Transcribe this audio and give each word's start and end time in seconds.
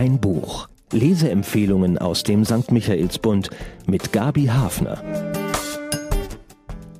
Ein 0.00 0.18
Buch. 0.18 0.66
Leseempfehlungen 0.92 1.98
aus 1.98 2.22
dem 2.22 2.46
St. 2.46 2.72
Michaelsbund 2.72 3.50
mit 3.86 4.14
Gabi 4.14 4.46
Hafner. 4.46 5.04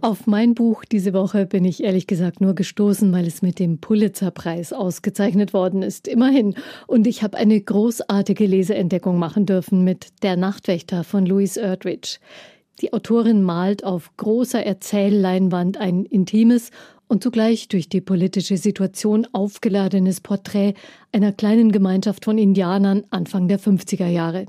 Auf 0.02 0.26
mein 0.26 0.54
Buch 0.54 0.84
diese 0.84 1.14
Woche 1.14 1.46
bin 1.46 1.64
ich 1.64 1.82
ehrlich 1.82 2.06
gesagt 2.06 2.42
nur 2.42 2.54
gestoßen, 2.54 3.10
weil 3.10 3.26
es 3.26 3.40
mit 3.40 3.58
dem 3.58 3.78
Pulitzerpreis 3.78 4.74
ausgezeichnet 4.74 5.54
worden 5.54 5.80
ist. 5.80 6.08
Immerhin. 6.08 6.56
Und 6.86 7.06
ich 7.06 7.22
habe 7.22 7.38
eine 7.38 7.58
großartige 7.58 8.44
Leseentdeckung 8.44 9.18
machen 9.18 9.46
dürfen 9.46 9.82
mit 9.82 10.22
Der 10.22 10.36
Nachtwächter 10.36 11.02
von 11.02 11.24
Louise 11.24 11.58
Erdrich. 11.58 12.20
Die 12.80 12.92
Autorin 12.92 13.42
malt 13.42 13.84
auf 13.84 14.16
großer 14.16 14.64
Erzählleinwand 14.64 15.76
ein 15.76 16.04
intimes 16.04 16.70
und 17.08 17.24
zugleich 17.24 17.66
durch 17.66 17.88
die 17.88 18.00
politische 18.00 18.56
Situation 18.56 19.26
aufgeladenes 19.32 20.20
Porträt 20.20 20.74
einer 21.10 21.32
kleinen 21.32 21.72
Gemeinschaft 21.72 22.24
von 22.24 22.38
Indianern 22.38 23.02
Anfang 23.10 23.48
der 23.48 23.58
50er 23.58 24.06
Jahre. 24.06 24.46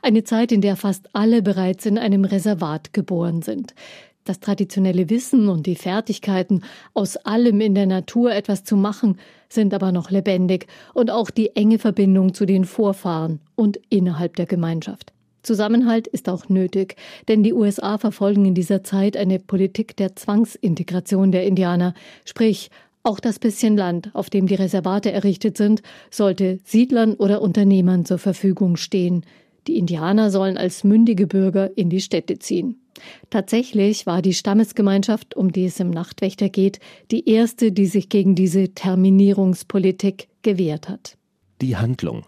Eine 0.00 0.22
Zeit, 0.22 0.52
in 0.52 0.60
der 0.60 0.76
fast 0.76 1.08
alle 1.12 1.42
bereits 1.42 1.86
in 1.86 1.98
einem 1.98 2.24
Reservat 2.24 2.92
geboren 2.92 3.42
sind. 3.42 3.74
Das 4.22 4.38
traditionelle 4.38 5.10
Wissen 5.10 5.48
und 5.48 5.66
die 5.66 5.74
Fertigkeiten, 5.74 6.62
aus 6.94 7.16
allem 7.16 7.60
in 7.60 7.74
der 7.74 7.86
Natur 7.86 8.32
etwas 8.32 8.62
zu 8.62 8.76
machen, 8.76 9.18
sind 9.48 9.74
aber 9.74 9.90
noch 9.90 10.10
lebendig 10.10 10.68
und 10.94 11.10
auch 11.10 11.30
die 11.30 11.56
enge 11.56 11.80
Verbindung 11.80 12.32
zu 12.32 12.46
den 12.46 12.64
Vorfahren 12.64 13.40
und 13.56 13.78
innerhalb 13.90 14.36
der 14.36 14.46
Gemeinschaft. 14.46 15.13
Zusammenhalt 15.44 16.06
ist 16.06 16.28
auch 16.28 16.48
nötig, 16.48 16.96
denn 17.28 17.42
die 17.42 17.52
USA 17.52 17.98
verfolgen 17.98 18.46
in 18.46 18.54
dieser 18.54 18.82
Zeit 18.82 19.16
eine 19.16 19.38
Politik 19.38 19.96
der 19.96 20.16
Zwangsintegration 20.16 21.30
der 21.30 21.46
Indianer, 21.46 21.94
sprich 22.24 22.70
auch 23.02 23.20
das 23.20 23.38
bisschen 23.38 23.76
Land, 23.76 24.10
auf 24.14 24.30
dem 24.30 24.46
die 24.46 24.54
Reservate 24.54 25.12
errichtet 25.12 25.58
sind, 25.58 25.82
sollte 26.10 26.58
Siedlern 26.64 27.14
oder 27.14 27.42
Unternehmern 27.42 28.06
zur 28.06 28.18
Verfügung 28.18 28.76
stehen. 28.76 29.26
Die 29.66 29.76
Indianer 29.76 30.30
sollen 30.30 30.56
als 30.56 30.84
mündige 30.84 31.26
Bürger 31.26 31.76
in 31.76 31.90
die 31.90 32.00
Städte 32.00 32.38
ziehen. 32.38 32.80
Tatsächlich 33.28 34.06
war 34.06 34.22
die 34.22 34.34
Stammesgemeinschaft, 34.34 35.36
um 35.36 35.52
die 35.52 35.66
es 35.66 35.80
im 35.80 35.90
Nachtwächter 35.90 36.48
geht, 36.48 36.78
die 37.10 37.28
erste, 37.28 37.72
die 37.72 37.86
sich 37.86 38.08
gegen 38.08 38.34
diese 38.34 38.72
Terminierungspolitik 38.72 40.28
gewehrt 40.42 40.88
hat. 40.88 41.18
Die 41.60 41.76
Handlung 41.76 42.24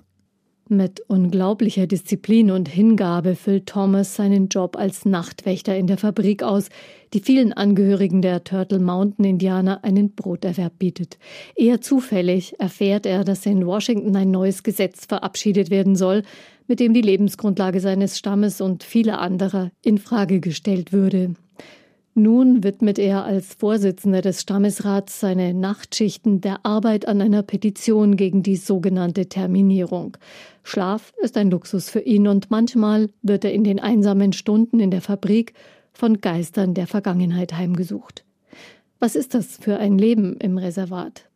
mit 0.70 1.00
unglaublicher 1.08 1.86
Disziplin 1.86 2.50
und 2.50 2.68
Hingabe 2.68 3.36
füllt 3.36 3.66
Thomas 3.66 4.16
seinen 4.16 4.48
Job 4.48 4.76
als 4.76 5.04
Nachtwächter 5.04 5.76
in 5.76 5.86
der 5.86 5.98
Fabrik 5.98 6.42
aus, 6.42 6.68
die 7.12 7.20
vielen 7.20 7.52
Angehörigen 7.52 8.22
der 8.22 8.44
Turtle 8.44 8.78
Mountain 8.78 9.24
Indianer 9.24 9.84
einen 9.84 10.14
Broterwerb 10.14 10.78
bietet. 10.78 11.18
Eher 11.54 11.80
zufällig 11.80 12.58
erfährt 12.58 13.06
er, 13.06 13.24
dass 13.24 13.46
in 13.46 13.66
Washington 13.66 14.16
ein 14.16 14.30
neues 14.30 14.62
Gesetz 14.62 15.06
verabschiedet 15.06 15.70
werden 15.70 15.96
soll, 15.96 16.22
mit 16.66 16.80
dem 16.80 16.94
die 16.94 17.02
Lebensgrundlage 17.02 17.80
seines 17.80 18.18
Stammes 18.18 18.60
und 18.60 18.82
vieler 18.82 19.20
anderer 19.20 19.70
in 19.82 19.98
Frage 19.98 20.40
gestellt 20.40 20.92
würde. 20.92 21.34
Nun 22.18 22.64
widmet 22.64 22.98
er 22.98 23.26
als 23.26 23.52
Vorsitzender 23.52 24.22
des 24.22 24.40
Stammesrats 24.40 25.20
seine 25.20 25.52
Nachtschichten 25.52 26.40
der 26.40 26.64
Arbeit 26.64 27.06
an 27.06 27.20
einer 27.20 27.42
Petition 27.42 28.16
gegen 28.16 28.42
die 28.42 28.56
sogenannte 28.56 29.28
Terminierung. 29.28 30.16
Schlaf 30.62 31.12
ist 31.20 31.36
ein 31.36 31.50
Luxus 31.50 31.90
für 31.90 32.00
ihn 32.00 32.26
und 32.26 32.50
manchmal 32.50 33.10
wird 33.20 33.44
er 33.44 33.52
in 33.52 33.64
den 33.64 33.80
einsamen 33.80 34.32
Stunden 34.32 34.80
in 34.80 34.90
der 34.90 35.02
Fabrik 35.02 35.52
von 35.92 36.22
Geistern 36.22 36.72
der 36.72 36.86
Vergangenheit 36.86 37.52
heimgesucht. 37.52 38.24
Was 38.98 39.14
ist 39.14 39.34
das 39.34 39.58
für 39.58 39.76
ein 39.76 39.98
Leben 39.98 40.38
im 40.38 40.56
Reservat? 40.56 41.28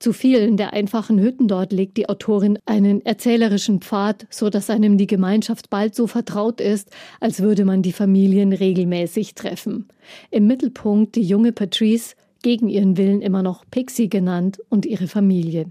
Zu 0.00 0.14
vielen 0.14 0.56
der 0.56 0.72
einfachen 0.72 1.20
Hütten 1.20 1.46
dort 1.46 1.74
legt 1.74 1.98
die 1.98 2.08
Autorin 2.08 2.58
einen 2.64 3.04
erzählerischen 3.04 3.82
Pfad, 3.82 4.26
so 4.30 4.48
dass 4.48 4.70
einem 4.70 4.96
die 4.96 5.06
Gemeinschaft 5.06 5.68
bald 5.68 5.94
so 5.94 6.06
vertraut 6.06 6.58
ist, 6.58 6.88
als 7.20 7.40
würde 7.40 7.66
man 7.66 7.82
die 7.82 7.92
Familien 7.92 8.54
regelmäßig 8.54 9.34
treffen. 9.34 9.88
Im 10.30 10.46
Mittelpunkt 10.46 11.16
die 11.16 11.22
junge 11.22 11.52
Patrice, 11.52 12.14
gegen 12.42 12.70
ihren 12.70 12.96
Willen 12.96 13.20
immer 13.20 13.42
noch 13.42 13.66
Pixie 13.70 14.08
genannt, 14.08 14.62
und 14.70 14.86
ihre 14.86 15.06
Familie. 15.06 15.66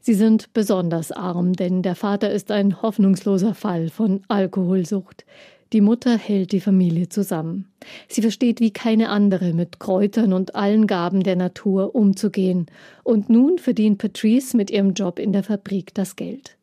Sie 0.00 0.14
sind 0.14 0.54
besonders 0.54 1.12
arm, 1.12 1.52
denn 1.52 1.82
der 1.82 1.94
Vater 1.94 2.30
ist 2.30 2.50
ein 2.50 2.80
hoffnungsloser 2.80 3.52
Fall 3.52 3.90
von 3.90 4.22
Alkoholsucht. 4.28 5.26
Die 5.74 5.80
Mutter 5.80 6.16
hält 6.16 6.52
die 6.52 6.60
Familie 6.60 7.08
zusammen. 7.08 7.66
Sie 8.06 8.22
versteht 8.22 8.60
wie 8.60 8.70
keine 8.70 9.08
andere 9.08 9.52
mit 9.52 9.80
Kräutern 9.80 10.32
und 10.32 10.54
allen 10.54 10.86
Gaben 10.86 11.24
der 11.24 11.34
Natur 11.34 11.96
umzugehen. 11.96 12.66
Und 13.02 13.28
nun 13.28 13.58
verdient 13.58 13.98
Patrice 13.98 14.56
mit 14.56 14.70
ihrem 14.70 14.94
Job 14.94 15.18
in 15.18 15.32
der 15.32 15.42
Fabrik 15.42 15.92
das 15.92 16.14
Geld. 16.14 16.56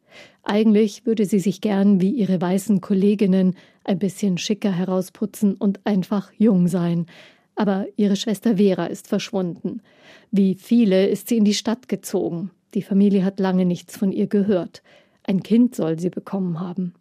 Eigentlich 0.43 1.05
würde 1.05 1.25
sie 1.25 1.39
sich 1.39 1.59
gern 1.59 1.99
wie 1.99 2.11
ihre 2.11 2.39
weißen 2.39 2.79
Kolleginnen 2.79 3.55
ein 3.83 3.99
bisschen 3.99 4.37
schicker 4.37 4.71
herausputzen 4.71 5.55
und 5.55 5.81
einfach 5.83 6.31
jung 6.37 6.69
sein. 6.69 7.05
Aber 7.55 7.87
ihre 7.97 8.15
Schwester 8.15 8.55
Vera 8.55 8.85
ist 8.85 9.09
verschwunden. 9.09 9.81
Wie 10.31 10.55
viele 10.55 11.07
ist 11.07 11.27
sie 11.27 11.35
in 11.35 11.43
die 11.43 11.53
Stadt 11.53 11.89
gezogen. 11.89 12.51
Die 12.75 12.81
Familie 12.81 13.25
hat 13.25 13.41
lange 13.41 13.65
nichts 13.65 13.97
von 13.97 14.13
ihr 14.13 14.27
gehört. 14.27 14.81
Ein 15.23 15.43
Kind 15.43 15.75
soll 15.75 15.99
sie 15.99 16.09
bekommen 16.09 16.61
haben. 16.61 16.93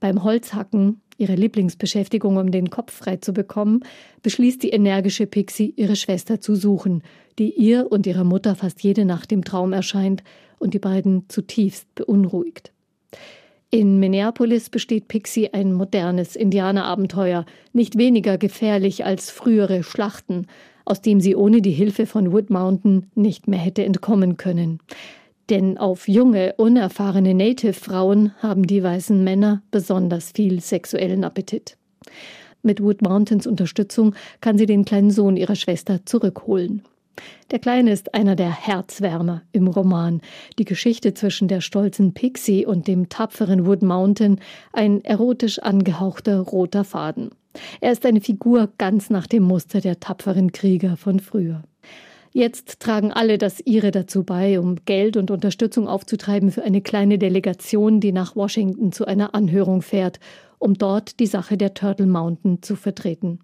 Beim 0.00 0.24
Holzhacken 0.24 1.02
ihre 1.20 1.34
Lieblingsbeschäftigung, 1.34 2.36
um 2.36 2.50
den 2.50 2.70
Kopf 2.70 2.92
frei 2.92 3.16
zu 3.16 3.32
bekommen, 3.32 3.80
beschließt 4.22 4.62
die 4.62 4.70
energische 4.70 5.26
Pixie, 5.26 5.74
ihre 5.76 5.96
Schwester 5.96 6.40
zu 6.40 6.54
suchen, 6.54 7.02
die 7.38 7.52
ihr 7.52 7.90
und 7.90 8.06
ihrer 8.06 8.24
Mutter 8.24 8.56
fast 8.56 8.82
jede 8.82 9.04
Nacht 9.04 9.30
im 9.32 9.44
Traum 9.44 9.72
erscheint 9.72 10.22
und 10.58 10.74
die 10.74 10.78
beiden 10.78 11.28
zutiefst 11.28 11.94
beunruhigt. 11.94 12.72
In 13.70 14.00
Minneapolis 14.00 14.68
besteht 14.68 15.06
Pixie 15.06 15.52
ein 15.52 15.72
modernes 15.72 16.34
Indianerabenteuer, 16.34 17.46
nicht 17.72 17.96
weniger 17.96 18.36
gefährlich 18.36 19.04
als 19.04 19.30
frühere 19.30 19.84
Schlachten, 19.84 20.48
aus 20.84 21.02
dem 21.02 21.20
sie 21.20 21.36
ohne 21.36 21.62
die 21.62 21.70
Hilfe 21.70 22.06
von 22.06 22.32
Wood 22.32 22.50
Mountain 22.50 23.06
nicht 23.14 23.46
mehr 23.46 23.60
hätte 23.60 23.84
entkommen 23.84 24.36
können. 24.36 24.80
Denn 25.50 25.78
auf 25.78 26.06
junge, 26.06 26.54
unerfahrene 26.58 27.34
Native-Frauen 27.34 28.32
haben 28.38 28.68
die 28.68 28.84
weißen 28.84 29.24
Männer 29.24 29.62
besonders 29.72 30.30
viel 30.30 30.60
sexuellen 30.60 31.24
Appetit. 31.24 31.76
Mit 32.62 32.80
Wood 32.80 33.02
Mountains 33.02 33.48
Unterstützung 33.48 34.14
kann 34.40 34.58
sie 34.58 34.66
den 34.66 34.84
kleinen 34.84 35.10
Sohn 35.10 35.36
ihrer 35.36 35.56
Schwester 35.56 36.06
zurückholen. 36.06 36.82
Der 37.50 37.58
Kleine 37.58 37.90
ist 37.90 38.14
einer 38.14 38.36
der 38.36 38.50
Herzwärmer 38.50 39.42
im 39.50 39.66
Roman. 39.66 40.20
Die 40.58 40.64
Geschichte 40.64 41.14
zwischen 41.14 41.48
der 41.48 41.60
stolzen 41.60 42.14
Pixie 42.14 42.64
und 42.64 42.86
dem 42.86 43.08
tapferen 43.08 43.66
Wood 43.66 43.82
Mountain, 43.82 44.40
ein 44.72 45.04
erotisch 45.04 45.58
angehauchter 45.58 46.38
roter 46.38 46.84
Faden. 46.84 47.30
Er 47.80 47.90
ist 47.90 48.06
eine 48.06 48.20
Figur 48.20 48.70
ganz 48.78 49.10
nach 49.10 49.26
dem 49.26 49.42
Muster 49.42 49.80
der 49.80 49.98
tapferen 49.98 50.52
Krieger 50.52 50.96
von 50.96 51.18
früher. 51.18 51.64
Jetzt 52.32 52.78
tragen 52.78 53.12
alle 53.12 53.38
das 53.38 53.60
ihre 53.64 53.90
dazu 53.90 54.22
bei, 54.22 54.60
um 54.60 54.76
Geld 54.84 55.16
und 55.16 55.32
Unterstützung 55.32 55.88
aufzutreiben 55.88 56.52
für 56.52 56.62
eine 56.62 56.80
kleine 56.80 57.18
Delegation, 57.18 58.00
die 58.00 58.12
nach 58.12 58.36
Washington 58.36 58.92
zu 58.92 59.04
einer 59.04 59.34
Anhörung 59.34 59.82
fährt, 59.82 60.20
um 60.58 60.74
dort 60.74 61.18
die 61.18 61.26
Sache 61.26 61.56
der 61.56 61.74
Turtle 61.74 62.06
Mountain 62.06 62.62
zu 62.62 62.76
vertreten. 62.76 63.40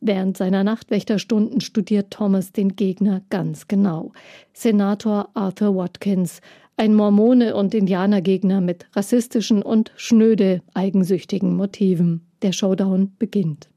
Während 0.00 0.36
seiner 0.36 0.64
Nachtwächterstunden 0.64 1.60
studiert 1.60 2.10
Thomas 2.10 2.52
den 2.52 2.76
Gegner 2.76 3.22
ganz 3.28 3.68
genau. 3.68 4.12
Senator 4.52 5.28
Arthur 5.34 5.76
Watkins, 5.76 6.40
ein 6.76 6.94
Mormone- 6.94 7.54
und 7.54 7.74
Indianergegner 7.74 8.60
mit 8.60 8.86
rassistischen 8.94 9.62
und 9.62 9.92
schnöde 9.96 10.62
eigensüchtigen 10.72 11.54
Motiven. 11.56 12.26
Der 12.42 12.52
Showdown 12.52 13.12
beginnt. 13.18 13.70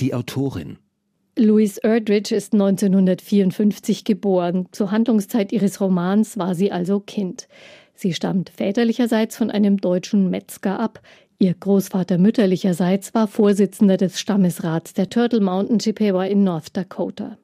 Die 0.00 0.14
Autorin 0.14 0.78
Louise 1.36 1.80
Erdrich 1.82 2.30
ist 2.30 2.52
1954 2.52 4.04
geboren. 4.04 4.68
Zur 4.70 4.92
Handlungszeit 4.92 5.50
ihres 5.50 5.80
Romans 5.80 6.38
war 6.38 6.54
sie 6.54 6.70
also 6.70 7.00
Kind. 7.00 7.48
Sie 7.92 8.14
stammt 8.14 8.50
väterlicherseits 8.50 9.36
von 9.36 9.50
einem 9.50 9.78
deutschen 9.78 10.30
Metzger 10.30 10.78
ab. 10.78 11.00
Ihr 11.40 11.54
Großvater 11.54 12.18
mütterlicherseits 12.18 13.14
war 13.14 13.26
Vorsitzender 13.26 13.96
des 13.96 14.20
Stammesrats 14.20 14.94
der 14.94 15.10
Turtle 15.10 15.40
Mountain 15.40 15.80
Chippewa 15.80 16.24
in 16.24 16.44
North 16.44 16.76
Dakota. 16.76 17.36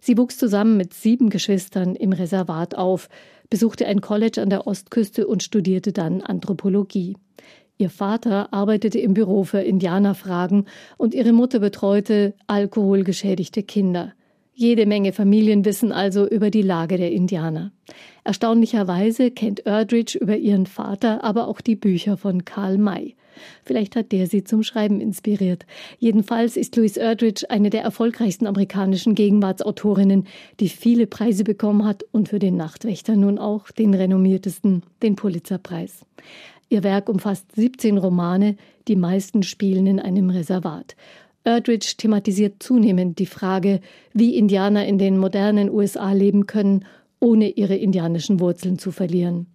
Sie 0.00 0.16
wuchs 0.16 0.38
zusammen 0.38 0.78
mit 0.78 0.94
sieben 0.94 1.28
Geschwistern 1.28 1.94
im 1.94 2.12
Reservat 2.12 2.74
auf, 2.74 3.10
besuchte 3.50 3.86
ein 3.86 4.00
College 4.00 4.40
an 4.40 4.48
der 4.48 4.66
Ostküste 4.66 5.26
und 5.26 5.42
studierte 5.42 5.92
dann 5.92 6.22
Anthropologie. 6.22 7.16
Ihr 7.78 7.90
Vater 7.90 8.52
arbeitete 8.54 8.98
im 8.98 9.12
Büro 9.12 9.44
für 9.44 9.60
Indianerfragen 9.60 10.66
und 10.96 11.14
ihre 11.14 11.32
Mutter 11.32 11.58
betreute 11.58 12.34
alkoholgeschädigte 12.46 13.62
Kinder. 13.62 14.12
Jede 14.54 14.86
Menge 14.86 15.12
Familien 15.12 15.66
wissen 15.66 15.92
also 15.92 16.26
über 16.26 16.50
die 16.50 16.62
Lage 16.62 16.96
der 16.96 17.12
Indianer. 17.12 17.72
Erstaunlicherweise 18.24 19.30
kennt 19.30 19.66
Erdrich 19.66 20.14
über 20.14 20.38
ihren 20.38 20.64
Vater 20.64 21.22
aber 21.22 21.46
auch 21.48 21.60
die 21.60 21.76
Bücher 21.76 22.16
von 22.16 22.46
Karl 22.46 22.78
May. 22.78 23.14
Vielleicht 23.64 23.96
hat 23.96 24.12
der 24.12 24.26
sie 24.26 24.44
zum 24.44 24.62
Schreiben 24.62 25.02
inspiriert. 25.02 25.66
Jedenfalls 25.98 26.56
ist 26.56 26.74
Louise 26.76 26.98
Erdrich 26.98 27.50
eine 27.50 27.68
der 27.68 27.82
erfolgreichsten 27.82 28.46
amerikanischen 28.46 29.14
Gegenwartsautorinnen, 29.14 30.26
die 30.60 30.70
viele 30.70 31.06
Preise 31.06 31.44
bekommen 31.44 31.84
hat 31.84 32.04
und 32.12 32.30
für 32.30 32.38
den 32.38 32.56
Nachtwächter 32.56 33.14
nun 33.14 33.38
auch 33.38 33.70
den 33.70 33.92
renommiertesten, 33.92 34.84
den 35.02 35.16
Pulitzerpreis. 35.16 36.06
Ihr 36.68 36.82
Werk 36.82 37.08
umfasst 37.08 37.54
17 37.54 37.98
Romane, 37.98 38.56
die 38.88 38.96
meisten 38.96 39.42
spielen 39.42 39.86
in 39.86 40.00
einem 40.00 40.30
Reservat. 40.30 40.96
Erdrich 41.44 41.96
thematisiert 41.96 42.60
zunehmend 42.60 43.20
die 43.20 43.26
Frage, 43.26 43.80
wie 44.12 44.36
Indianer 44.36 44.84
in 44.84 44.98
den 44.98 45.16
modernen 45.16 45.70
USA 45.70 46.12
leben 46.12 46.46
können, 46.46 46.84
ohne 47.20 47.50
ihre 47.50 47.76
indianischen 47.76 48.40
Wurzeln 48.40 48.78
zu 48.80 48.90
verlieren. 48.90 49.46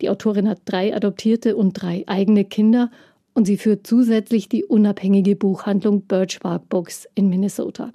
Die 0.00 0.10
Autorin 0.10 0.48
hat 0.48 0.62
drei 0.64 0.94
adoptierte 0.94 1.56
und 1.56 1.80
drei 1.80 2.02
eigene 2.06 2.44
Kinder 2.44 2.90
und 3.32 3.46
sie 3.46 3.56
führt 3.58 3.86
zusätzlich 3.86 4.48
die 4.48 4.64
unabhängige 4.64 5.36
Buchhandlung 5.36 6.02
Birchbark 6.02 6.68
Books 6.68 7.06
in 7.14 7.28
Minnesota. 7.28 7.92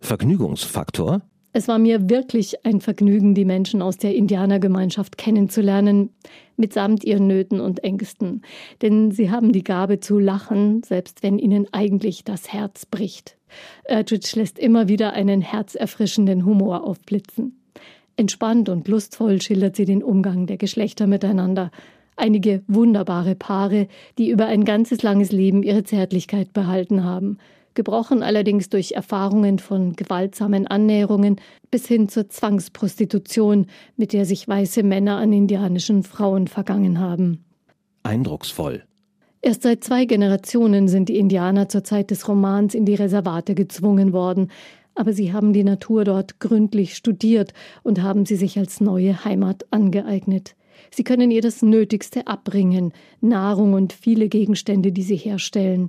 Vergnügungsfaktor? 0.00 1.22
Es 1.52 1.66
war 1.66 1.78
mir 1.78 2.08
wirklich 2.08 2.64
ein 2.64 2.80
Vergnügen, 2.80 3.34
die 3.34 3.44
Menschen 3.44 3.82
aus 3.82 3.98
der 3.98 4.14
Indianergemeinschaft 4.14 5.18
kennenzulernen, 5.18 6.10
mitsamt 6.56 7.02
ihren 7.02 7.26
Nöten 7.26 7.60
und 7.60 7.82
Ängsten. 7.82 8.42
Denn 8.82 9.10
sie 9.10 9.30
haben 9.30 9.50
die 9.50 9.64
Gabe 9.64 9.98
zu 9.98 10.20
lachen, 10.20 10.82
selbst 10.84 11.24
wenn 11.24 11.38
ihnen 11.40 11.66
eigentlich 11.72 12.22
das 12.22 12.52
Herz 12.52 12.86
bricht. 12.86 13.36
Erdrich 13.84 14.36
lässt 14.36 14.60
immer 14.60 14.88
wieder 14.88 15.12
einen 15.12 15.40
herzerfrischenden 15.40 16.44
Humor 16.44 16.84
aufblitzen. 16.84 17.60
Entspannt 18.16 18.68
und 18.68 18.86
lustvoll 18.86 19.42
schildert 19.42 19.74
sie 19.74 19.86
den 19.86 20.04
Umgang 20.04 20.46
der 20.46 20.56
Geschlechter 20.56 21.08
miteinander. 21.08 21.72
Einige 22.14 22.62
wunderbare 22.68 23.34
Paare, 23.34 23.88
die 24.18 24.30
über 24.30 24.46
ein 24.46 24.64
ganzes 24.64 25.02
langes 25.02 25.32
Leben 25.32 25.64
ihre 25.64 25.82
Zärtlichkeit 25.82 26.52
behalten 26.52 27.02
haben 27.02 27.38
gebrochen 27.80 28.22
allerdings 28.22 28.68
durch 28.68 28.92
Erfahrungen 28.92 29.58
von 29.58 29.94
gewaltsamen 29.94 30.66
Annäherungen 30.66 31.36
bis 31.70 31.86
hin 31.86 32.10
zur 32.10 32.28
Zwangsprostitution, 32.28 33.68
mit 33.96 34.12
der 34.12 34.26
sich 34.26 34.46
weiße 34.46 34.82
Männer 34.82 35.16
an 35.16 35.32
indianischen 35.32 36.02
Frauen 36.02 36.46
vergangen 36.46 37.00
haben. 37.00 37.42
Eindrucksvoll. 38.02 38.82
Erst 39.40 39.62
seit 39.62 39.82
zwei 39.82 40.04
Generationen 40.04 40.88
sind 40.88 41.08
die 41.08 41.16
Indianer 41.16 41.70
zur 41.70 41.82
Zeit 41.82 42.10
des 42.10 42.28
Romans 42.28 42.74
in 42.74 42.84
die 42.84 42.96
Reservate 42.96 43.54
gezwungen 43.54 44.12
worden, 44.12 44.50
aber 44.94 45.14
sie 45.14 45.32
haben 45.32 45.54
die 45.54 45.64
Natur 45.64 46.04
dort 46.04 46.38
gründlich 46.38 46.94
studiert 46.94 47.54
und 47.82 48.02
haben 48.02 48.26
sie 48.26 48.36
sich 48.36 48.58
als 48.58 48.82
neue 48.82 49.24
Heimat 49.24 49.64
angeeignet. 49.70 50.54
Sie 50.90 51.04
können 51.04 51.30
ihr 51.30 51.40
das 51.40 51.62
Nötigste 51.62 52.26
abbringen, 52.26 52.92
Nahrung 53.22 53.72
und 53.72 53.94
viele 53.94 54.28
Gegenstände, 54.28 54.92
die 54.92 55.02
sie 55.02 55.16
herstellen. 55.16 55.88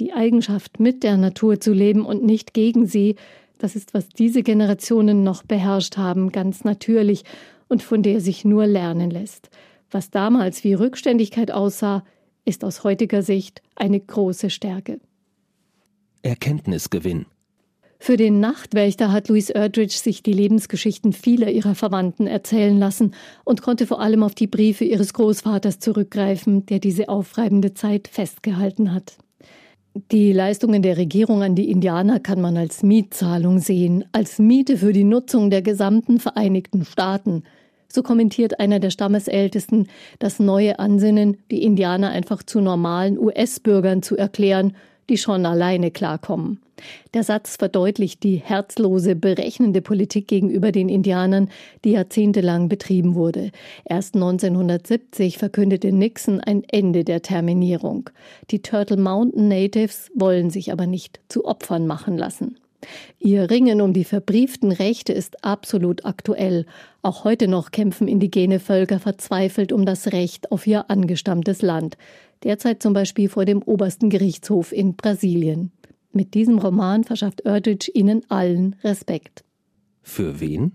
Die 0.00 0.12
Eigenschaft, 0.12 0.80
mit 0.80 1.02
der 1.02 1.16
Natur 1.16 1.60
zu 1.60 1.72
leben 1.72 2.04
und 2.06 2.22
nicht 2.24 2.54
gegen 2.54 2.86
sie, 2.86 3.16
das 3.58 3.74
ist, 3.74 3.94
was 3.94 4.08
diese 4.08 4.42
Generationen 4.42 5.24
noch 5.24 5.42
beherrscht 5.42 5.96
haben, 5.96 6.30
ganz 6.30 6.64
natürlich 6.64 7.24
und 7.68 7.82
von 7.82 8.02
der 8.02 8.20
sich 8.20 8.44
nur 8.44 8.66
lernen 8.66 9.10
lässt. 9.10 9.50
Was 9.90 10.10
damals 10.10 10.62
wie 10.64 10.74
Rückständigkeit 10.74 11.50
aussah, 11.50 12.04
ist 12.44 12.64
aus 12.64 12.84
heutiger 12.84 13.22
Sicht 13.22 13.62
eine 13.74 13.98
große 14.00 14.50
Stärke. 14.50 15.00
Erkenntnisgewinn. 16.22 17.26
Für 18.00 18.16
den 18.16 18.38
Nachtwächter 18.38 19.10
hat 19.10 19.28
Louise 19.28 19.52
Erdrich 19.52 19.98
sich 19.98 20.22
die 20.22 20.32
Lebensgeschichten 20.32 21.12
vieler 21.12 21.50
ihrer 21.50 21.74
Verwandten 21.74 22.28
erzählen 22.28 22.78
lassen 22.78 23.14
und 23.44 23.60
konnte 23.60 23.86
vor 23.88 24.00
allem 24.00 24.22
auf 24.22 24.36
die 24.36 24.46
Briefe 24.46 24.84
ihres 24.84 25.12
Großvaters 25.14 25.80
zurückgreifen, 25.80 26.64
der 26.66 26.78
diese 26.78 27.08
aufreibende 27.08 27.74
Zeit 27.74 28.06
festgehalten 28.06 28.94
hat. 28.94 29.18
Die 29.94 30.32
Leistungen 30.32 30.82
der 30.82 30.96
Regierung 30.96 31.42
an 31.42 31.54
die 31.54 31.70
Indianer 31.70 32.20
kann 32.20 32.40
man 32.40 32.56
als 32.56 32.82
Mietzahlung 32.82 33.58
sehen, 33.58 34.04
als 34.12 34.38
Miete 34.38 34.76
für 34.76 34.92
die 34.92 35.04
Nutzung 35.04 35.50
der 35.50 35.62
gesamten 35.62 36.20
Vereinigten 36.20 36.84
Staaten. 36.84 37.42
So 37.88 38.02
kommentiert 38.02 38.60
einer 38.60 38.80
der 38.80 38.90
Stammesältesten 38.90 39.88
das 40.18 40.38
neue 40.38 40.78
Ansinnen, 40.78 41.38
die 41.50 41.62
Indianer 41.62 42.10
einfach 42.10 42.42
zu 42.42 42.60
normalen 42.60 43.18
US-Bürgern 43.18 44.02
zu 44.02 44.16
erklären, 44.16 44.74
die 45.08 45.18
schon 45.18 45.46
alleine 45.46 45.90
klarkommen. 45.90 46.60
Der 47.14 47.24
Satz 47.24 47.56
verdeutlicht 47.56 48.22
die 48.22 48.36
herzlose, 48.36 49.16
berechnende 49.16 49.82
Politik 49.82 50.28
gegenüber 50.28 50.72
den 50.72 50.88
Indianern, 50.88 51.50
die 51.84 51.92
jahrzehntelang 51.92 52.68
betrieben 52.68 53.14
wurde. 53.14 53.50
Erst 53.84 54.14
1970 54.14 55.38
verkündete 55.38 55.92
Nixon 55.92 56.40
ein 56.40 56.62
Ende 56.64 57.04
der 57.04 57.22
Terminierung. 57.22 58.10
Die 58.50 58.62
Turtle 58.62 58.96
Mountain 58.96 59.48
Natives 59.48 60.10
wollen 60.14 60.50
sich 60.50 60.72
aber 60.72 60.86
nicht 60.86 61.20
zu 61.28 61.44
Opfern 61.44 61.86
machen 61.86 62.16
lassen. 62.16 62.56
Ihr 63.18 63.50
Ringen 63.50 63.80
um 63.80 63.92
die 63.92 64.04
verbrieften 64.04 64.70
Rechte 64.70 65.12
ist 65.12 65.44
absolut 65.44 66.04
aktuell. 66.04 66.64
Auch 67.02 67.24
heute 67.24 67.48
noch 67.48 67.72
kämpfen 67.72 68.06
indigene 68.06 68.60
Völker 68.60 69.00
verzweifelt 69.00 69.72
um 69.72 69.84
das 69.84 70.12
Recht 70.12 70.52
auf 70.52 70.66
ihr 70.66 70.88
angestammtes 70.88 71.60
Land. 71.60 71.96
Derzeit 72.44 72.82
zum 72.82 72.92
Beispiel 72.92 73.28
vor 73.28 73.44
dem 73.44 73.62
obersten 73.62 74.10
Gerichtshof 74.10 74.72
in 74.72 74.94
Brasilien. 74.94 75.72
Mit 76.12 76.34
diesem 76.34 76.58
Roman 76.58 77.04
verschafft 77.04 77.42
Erdrich 77.42 77.94
ihnen 77.94 78.22
allen 78.28 78.76
Respekt. 78.82 79.44
Für 80.02 80.40
wen? 80.40 80.72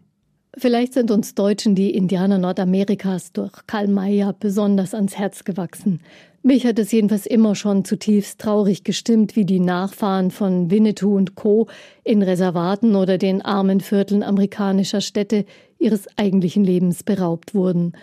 Vielleicht 0.55 0.93
sind 0.93 1.09
uns 1.09 1.33
Deutschen 1.33 1.73
die 1.73 1.95
Indianer 1.95 2.37
Nordamerikas 2.37 3.31
durch 3.33 3.65
Karl 3.65 3.87
Mayer 3.87 4.35
besonders 4.39 4.93
ans 4.93 5.17
Herz 5.17 5.43
gewachsen. 5.45 5.99
Mich 6.43 6.65
hat 6.67 6.77
es 6.77 6.91
jedenfalls 6.91 7.25
immer 7.25 7.55
schon 7.55 7.85
zutiefst 7.85 8.39
traurig 8.39 8.83
gestimmt, 8.83 9.35
wie 9.35 9.45
die 9.45 9.59
Nachfahren 9.59 10.29
von 10.29 10.69
Winnetou 10.69 11.15
und 11.15 11.35
Co. 11.35 11.67
in 12.03 12.21
Reservaten 12.21 12.95
oder 12.95 13.17
den 13.17 13.41
armen 13.41 13.79
Vierteln 13.79 14.21
amerikanischer 14.21 15.01
Städte 15.01 15.45
ihres 15.79 16.07
eigentlichen 16.17 16.63
Lebens 16.63 17.01
beraubt 17.03 17.55
wurden. 17.55 17.93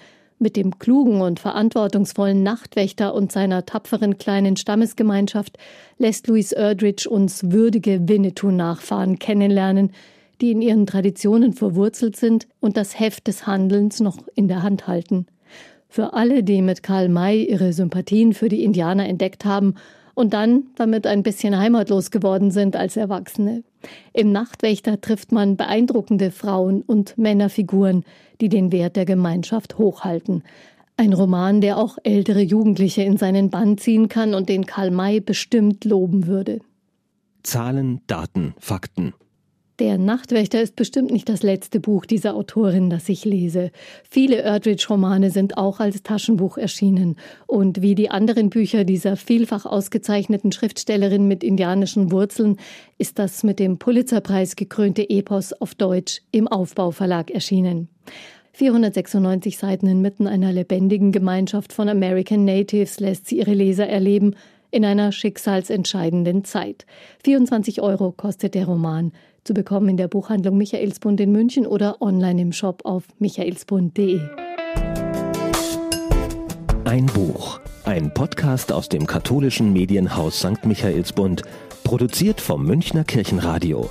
Mit 0.42 0.56
dem 0.56 0.78
klugen 0.78 1.20
und 1.20 1.38
verantwortungsvollen 1.38 2.42
Nachtwächter 2.42 3.12
und 3.12 3.30
seiner 3.30 3.66
tapferen 3.66 4.16
kleinen 4.16 4.56
Stammesgemeinschaft 4.56 5.58
lässt 5.98 6.28
Louis 6.28 6.52
Erdrich 6.52 7.06
uns 7.06 7.50
würdige 7.50 8.08
Winnetou-Nachfahren 8.08 9.18
kennenlernen, 9.18 9.92
die 10.40 10.52
in 10.52 10.62
ihren 10.62 10.86
Traditionen 10.86 11.52
verwurzelt 11.52 12.16
sind 12.16 12.48
und 12.58 12.78
das 12.78 12.98
Heft 12.98 13.26
des 13.26 13.46
Handelns 13.46 14.00
noch 14.00 14.16
in 14.34 14.48
der 14.48 14.62
Hand 14.62 14.86
halten. 14.86 15.26
Für 15.90 16.14
alle, 16.14 16.42
die 16.42 16.62
mit 16.62 16.82
Karl 16.82 17.10
May 17.10 17.44
ihre 17.44 17.74
Sympathien 17.74 18.32
für 18.32 18.48
die 18.48 18.64
Indianer 18.64 19.06
entdeckt 19.06 19.44
haben 19.44 19.74
und 20.14 20.32
dann 20.32 20.64
damit 20.76 21.06
ein 21.06 21.22
bisschen 21.22 21.58
heimatlos 21.58 22.10
geworden 22.10 22.50
sind 22.50 22.76
als 22.76 22.96
Erwachsene. 22.96 23.62
Im 24.12 24.32
Nachtwächter 24.32 25.00
trifft 25.00 25.32
man 25.32 25.56
beeindruckende 25.56 26.30
Frauen- 26.30 26.82
und 26.82 27.16
Männerfiguren, 27.16 28.04
die 28.40 28.48
den 28.48 28.72
Wert 28.72 28.96
der 28.96 29.04
Gemeinschaft 29.04 29.78
hochhalten. 29.78 30.42
Ein 30.96 31.12
Roman, 31.14 31.60
der 31.60 31.78
auch 31.78 31.96
ältere 32.04 32.42
Jugendliche 32.42 33.02
in 33.02 33.16
seinen 33.16 33.48
Bann 33.48 33.78
ziehen 33.78 34.08
kann 34.08 34.34
und 34.34 34.48
den 34.48 34.66
Karl 34.66 34.90
May 34.90 35.20
bestimmt 35.20 35.84
loben 35.86 36.26
würde. 36.26 36.60
Zahlen, 37.42 38.02
Daten, 38.06 38.54
Fakten. 38.58 39.14
Der 39.80 39.96
Nachtwächter 39.96 40.60
ist 40.60 40.76
bestimmt 40.76 41.10
nicht 41.10 41.30
das 41.30 41.42
letzte 41.42 41.80
Buch 41.80 42.04
dieser 42.04 42.34
Autorin, 42.34 42.90
das 42.90 43.08
ich 43.08 43.24
lese. 43.24 43.70
Viele 44.10 44.36
Erdrich-Romane 44.36 45.30
sind 45.30 45.56
auch 45.56 45.80
als 45.80 46.02
Taschenbuch 46.02 46.58
erschienen. 46.58 47.16
Und 47.46 47.80
wie 47.80 47.94
die 47.94 48.10
anderen 48.10 48.50
Bücher 48.50 48.84
dieser 48.84 49.16
vielfach 49.16 49.64
ausgezeichneten 49.64 50.52
Schriftstellerin 50.52 51.26
mit 51.26 51.42
indianischen 51.42 52.12
Wurzeln 52.12 52.58
ist 52.98 53.18
das 53.18 53.42
mit 53.42 53.58
dem 53.58 53.78
Pulitzerpreis 53.78 54.54
gekrönte 54.54 55.08
Epos 55.08 55.54
auf 55.54 55.74
Deutsch 55.74 56.20
im 56.30 56.46
Aufbauverlag 56.46 57.30
erschienen. 57.30 57.88
496 58.52 59.56
Seiten 59.56 59.86
inmitten 59.86 60.26
einer 60.26 60.52
lebendigen 60.52 61.10
Gemeinschaft 61.10 61.72
von 61.72 61.88
American 61.88 62.44
Natives 62.44 63.00
lässt 63.00 63.28
sie 63.28 63.38
ihre 63.38 63.54
Leser 63.54 63.88
erleben 63.88 64.34
in 64.70 64.84
einer 64.84 65.10
schicksalsentscheidenden 65.10 66.44
Zeit. 66.44 66.84
24 67.24 67.80
Euro 67.80 68.12
kostet 68.12 68.54
der 68.54 68.66
Roman 68.66 69.12
zu 69.44 69.54
bekommen 69.54 69.88
in 69.88 69.96
der 69.96 70.08
Buchhandlung 70.08 70.56
Michaelsbund 70.56 71.20
in 71.20 71.32
München 71.32 71.66
oder 71.66 72.00
online 72.00 72.40
im 72.40 72.52
Shop 72.52 72.82
auf 72.84 73.04
michaelsbund.de. 73.18 74.20
Ein 76.84 77.06
Buch, 77.06 77.60
ein 77.84 78.12
Podcast 78.12 78.72
aus 78.72 78.88
dem 78.88 79.06
katholischen 79.06 79.72
Medienhaus 79.72 80.40
St. 80.40 80.64
Michaelsbund, 80.64 81.42
produziert 81.84 82.40
vom 82.40 82.64
Münchner 82.64 83.04
Kirchenradio. 83.04 83.88